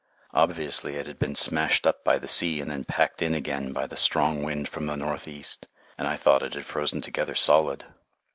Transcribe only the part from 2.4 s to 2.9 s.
and then